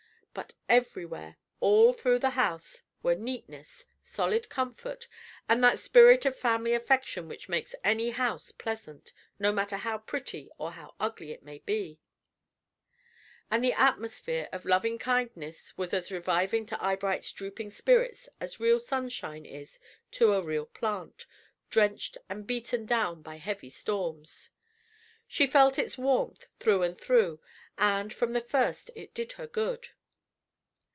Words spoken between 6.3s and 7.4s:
family affection